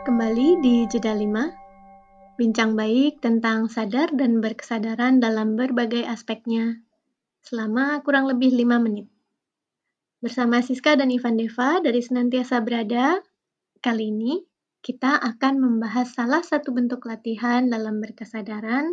[0.00, 6.80] Kembali di Jeda 5, bincang baik tentang sadar dan berkesadaran dalam berbagai aspeknya
[7.44, 9.12] selama kurang lebih 5 menit.
[10.24, 13.20] Bersama Siska dan Ivan Deva dari Senantiasa Berada,
[13.84, 14.40] kali ini
[14.80, 18.88] kita akan membahas salah satu bentuk latihan dalam berkesadaran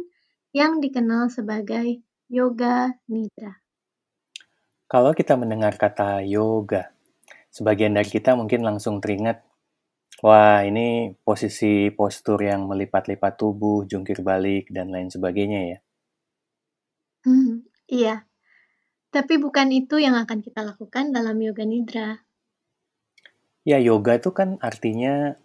[0.52, 3.64] yang dikenal sebagai yoga nidra.
[4.92, 6.92] Kalau kita mendengar kata yoga,
[7.48, 9.48] sebagian dari kita mungkin langsung teringat,
[10.24, 15.80] wah ini posisi postur yang melipat-lipat tubuh, jungkir balik, dan lain sebagainya ya.
[17.28, 18.28] Hmm, iya,
[19.08, 22.22] tapi bukan itu yang akan kita lakukan dalam yoga nidra.
[23.68, 25.36] Ya, yoga itu kan artinya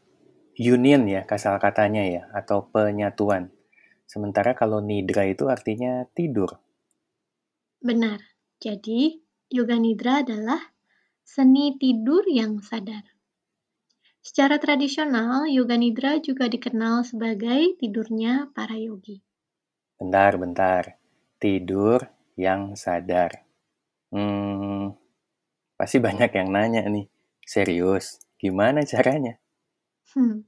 [0.59, 3.51] union ya, kasal katanya ya, atau penyatuan.
[4.06, 6.61] Sementara kalau nidra itu artinya tidur.
[7.83, 8.20] Benar.
[8.62, 9.19] Jadi,
[9.51, 10.61] yoga nidra adalah
[11.25, 13.12] seni tidur yang sadar.
[14.23, 19.19] Secara tradisional, yoga nidra juga dikenal sebagai tidurnya para yogi.
[19.98, 20.84] Bentar, bentar.
[21.42, 22.06] Tidur
[22.39, 23.43] yang sadar.
[24.15, 24.95] Hmm,
[25.75, 27.11] pasti banyak yang nanya nih.
[27.43, 29.43] Serius, gimana caranya?
[30.15, 30.47] Hmm.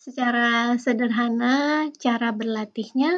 [0.00, 3.12] Secara sederhana, cara berlatihnya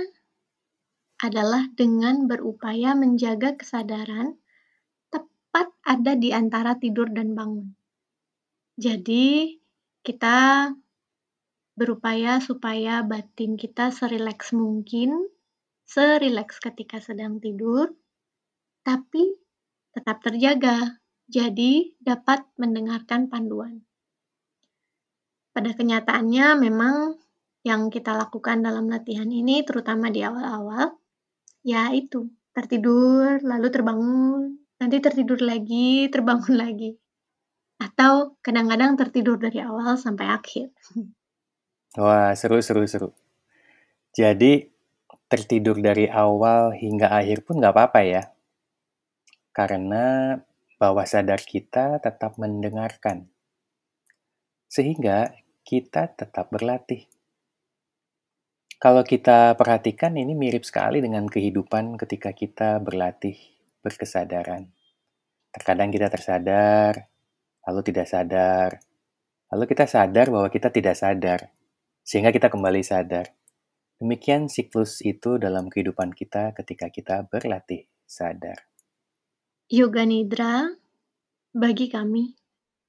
[1.23, 4.39] adalah dengan berupaya menjaga kesadaran
[5.11, 7.75] tepat ada di antara tidur dan bangun.
[8.79, 9.58] Jadi,
[10.09, 10.73] kita
[11.77, 15.29] berupaya supaya batin kita serileks mungkin,
[15.85, 17.93] serileks ketika sedang tidur,
[18.81, 19.37] tapi
[19.93, 20.97] tetap terjaga,
[21.29, 23.85] jadi dapat mendengarkan panduan.
[25.53, 27.21] Pada kenyataannya memang
[27.69, 30.97] yang kita lakukan dalam latihan ini terutama di awal-awal,
[31.69, 36.97] yaitu tertidur, lalu terbangun, nanti tertidur lagi, terbangun lagi.
[37.79, 40.75] Atau kadang-kadang tertidur dari awal sampai akhir.
[41.97, 43.11] Wah, seru, seru, seru.
[44.13, 44.67] Jadi,
[45.31, 48.23] tertidur dari awal hingga akhir pun nggak apa-apa ya.
[49.55, 50.35] Karena
[50.79, 53.31] bawah sadar kita tetap mendengarkan.
[54.71, 57.07] Sehingga kita tetap berlatih.
[58.79, 63.35] Kalau kita perhatikan ini mirip sekali dengan kehidupan ketika kita berlatih
[63.83, 64.71] berkesadaran.
[65.51, 67.11] Terkadang kita tersadar,
[67.69, 68.81] lalu tidak sadar,
[69.53, 71.53] lalu kita sadar bahwa kita tidak sadar,
[72.01, 73.29] sehingga kita kembali sadar.
[74.01, 78.65] Demikian siklus itu dalam kehidupan kita ketika kita berlatih sadar.
[79.69, 80.65] Yoga Nidra
[81.53, 82.33] bagi kami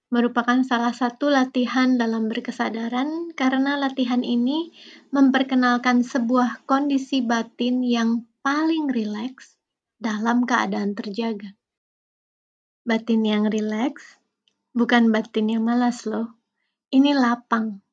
[0.10, 4.72] merupakan salah satu latihan dalam berkesadaran karena latihan ini
[5.12, 9.60] memperkenalkan sebuah kondisi batin yang paling rileks
[10.00, 11.52] dalam keadaan terjaga.
[12.88, 14.19] Batin yang rileks
[14.80, 16.40] bukan batin yang malas loh.
[16.88, 17.84] Ini lapang,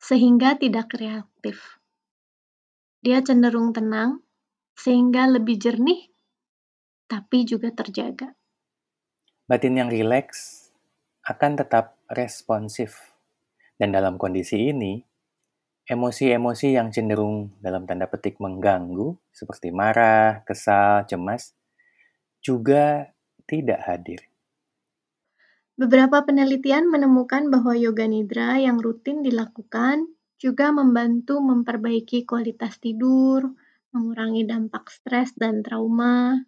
[0.00, 1.76] sehingga tidak reaktif.
[3.04, 4.24] Dia cenderung tenang,
[4.72, 6.08] sehingga lebih jernih,
[7.04, 8.32] tapi juga terjaga.
[9.44, 10.72] Batin yang rileks
[11.28, 13.12] akan tetap responsif.
[13.76, 15.04] Dan dalam kondisi ini,
[15.84, 21.52] emosi-emosi yang cenderung dalam tanda petik mengganggu, seperti marah, kesal, cemas,
[22.40, 23.12] juga
[23.44, 24.24] tidak hadir.
[25.74, 30.06] Beberapa penelitian menemukan bahwa yoga nidra yang rutin dilakukan
[30.38, 33.42] juga membantu memperbaiki kualitas tidur,
[33.90, 36.46] mengurangi dampak stres dan trauma,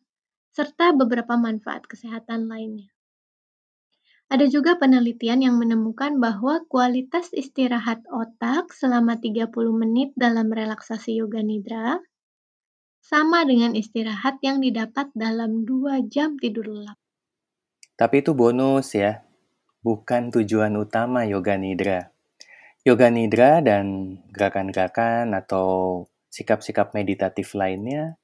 [0.54, 2.86] serta beberapa manfaat kesehatan lainnya.
[4.26, 11.42] Ada juga penelitian yang menemukan bahwa kualitas istirahat otak selama 30 menit dalam relaksasi yoga
[11.42, 12.02] nidra
[13.02, 16.98] sama dengan istirahat yang didapat dalam 2 jam tidur lelap.
[17.96, 19.24] Tapi itu bonus ya,
[19.80, 22.12] bukan tujuan utama yoga nidra.
[22.84, 28.20] Yoga nidra dan gerakan-gerakan atau sikap-sikap meditatif lainnya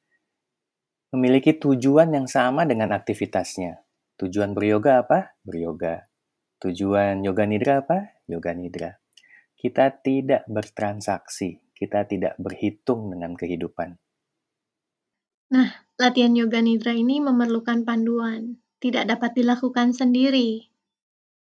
[1.09, 3.81] memiliki tujuan yang sama dengan aktivitasnya.
[4.21, 5.41] Tujuan beryoga apa?
[5.41, 6.05] Beryoga.
[6.61, 8.21] Tujuan yoga nidra apa?
[8.29, 9.01] Yoga nidra.
[9.57, 13.97] Kita tidak bertransaksi, kita tidak berhitung dengan kehidupan.
[15.53, 20.67] Nah, latihan yoga nidra ini memerlukan panduan tidak dapat dilakukan sendiri.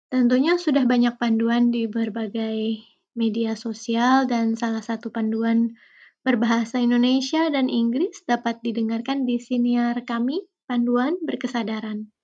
[0.06, 2.86] Tentunya sudah banyak panduan di berbagai
[3.18, 5.74] media sosial dan salah satu panduan
[6.22, 12.14] berbahasa Indonesia dan Inggris dapat didengarkan di siniar kami, Panduan Berkesadaran.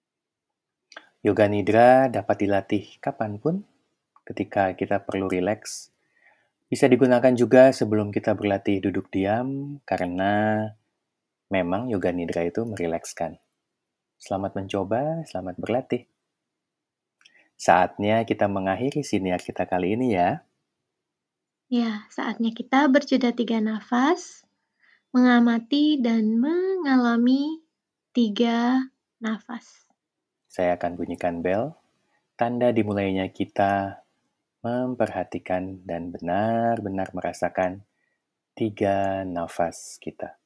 [1.20, 3.66] Yoga Nidra dapat dilatih kapan pun
[4.24, 5.92] ketika kita perlu rileks.
[6.70, 10.64] Bisa digunakan juga sebelum kita berlatih duduk diam karena
[11.50, 13.36] memang Yoga Nidra itu merilekskan.
[14.20, 16.05] Selamat mencoba, selamat berlatih.
[17.56, 20.44] Saatnya kita mengakhiri siniar kita kali ini ya.
[21.72, 24.44] Ya, saatnya kita berjeda tiga nafas,
[25.17, 27.64] mengamati dan mengalami
[28.12, 28.93] tiga
[29.25, 29.88] nafas.
[30.52, 31.73] Saya akan bunyikan bel,
[32.37, 34.05] tanda dimulainya kita
[34.61, 37.88] memperhatikan dan benar-benar merasakan
[38.52, 40.39] tiga nafas kita.